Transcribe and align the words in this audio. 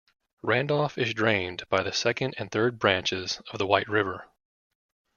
Randolph 0.41 0.97
is 0.97 1.13
drained 1.13 1.69
by 1.69 1.83
the 1.83 1.91
second 1.91 2.33
and 2.39 2.49
third 2.49 2.79
branches 2.79 3.39
of 3.51 3.59
the 3.59 3.67
White 3.67 3.87
River. 3.87 4.25